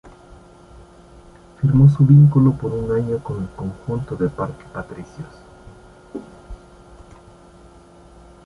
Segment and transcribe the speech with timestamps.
[1.61, 5.27] Firmó su vínculo por un año con el conjunto de Parque Patricios.